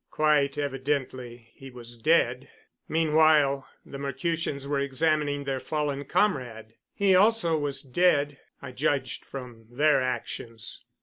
Quite 0.09 0.57
evidently 0.57 1.51
he 1.53 1.69
was 1.69 1.95
dead. 1.95 2.49
Meanwhile 2.89 3.67
the 3.85 3.99
Mercutians 3.99 4.67
were 4.67 4.79
examining 4.79 5.43
their 5.43 5.59
fallen 5.59 6.05
comrade. 6.05 6.73
He 6.95 7.13
also 7.13 7.55
was 7.55 7.83
dead, 7.83 8.39
I 8.63 8.71
judged 8.71 9.23
from 9.23 9.67
their 9.69 10.01
actions. 10.01 10.85